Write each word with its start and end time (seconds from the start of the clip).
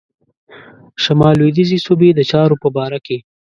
شمال 1.03 1.35
لوېدیځي 1.39 1.77
صوبې 1.85 2.09
د 2.13 2.19
چارو 2.31 2.55
په 2.63 2.69
باره 2.75 2.99
کې. 3.05 3.17